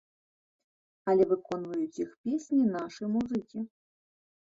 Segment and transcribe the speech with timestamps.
[1.13, 3.59] Але выконваюць іх песні нашы музыкі.